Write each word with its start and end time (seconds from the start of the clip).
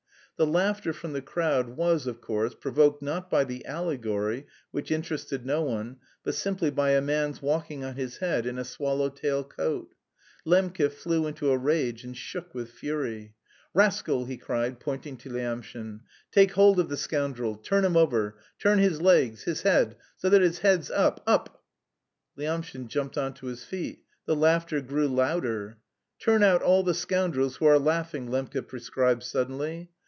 The 0.37 0.47
laughter 0.47 0.91
from 0.91 1.13
the 1.13 1.21
crowd 1.21 1.77
was, 1.77 2.07
of 2.07 2.19
course, 2.19 2.55
provoked 2.55 3.03
not 3.03 3.29
by 3.29 3.43
the 3.43 3.63
allegory, 3.63 4.47
which 4.71 4.89
interested 4.89 5.45
no 5.45 5.61
one, 5.61 5.97
but 6.23 6.33
simply 6.33 6.71
by 6.71 6.93
a 6.93 6.99
man's 7.01 7.43
walking 7.43 7.83
on 7.83 7.93
his 7.93 8.17
head 8.17 8.47
in 8.47 8.57
a 8.57 8.63
swallow 8.63 9.09
tail 9.09 9.43
coat. 9.43 9.93
Lembke 10.43 10.91
flew 10.91 11.27
into 11.27 11.51
a 11.51 11.57
rage 11.59 12.03
and 12.03 12.17
shook 12.17 12.55
with 12.55 12.71
fury. 12.71 13.35
"Rascal!" 13.75 14.25
he 14.25 14.35
cried, 14.35 14.79
pointing 14.79 15.15
to 15.17 15.29
Lyamshin, 15.29 15.99
"take 16.31 16.53
hold 16.53 16.79
of 16.79 16.89
the 16.89 16.97
scoundrel, 16.97 17.55
turn 17.55 17.85
him 17.85 17.95
over... 17.95 18.39
turn 18.57 18.79
his 18.79 18.99
legs... 18.99 19.43
his 19.43 19.61
head... 19.61 19.95
so 20.17 20.27
that 20.27 20.41
his 20.41 20.57
head's 20.57 20.89
up... 20.89 21.21
up!" 21.27 21.63
Lyamshin 22.35 22.87
jumped 22.87 23.15
on 23.15 23.35
to 23.35 23.45
his 23.45 23.63
feet. 23.63 23.99
The 24.25 24.35
laughter 24.35 24.81
grew 24.81 25.07
louder. 25.07 25.77
"Turn 26.17 26.41
out 26.41 26.63
all 26.63 26.81
the 26.81 26.95
scoundrels 26.95 27.57
who 27.57 27.67
are 27.67 27.77
laughing!" 27.77 28.31
Lembke 28.31 28.67
prescribed 28.67 29.21
suddenly. 29.21 29.91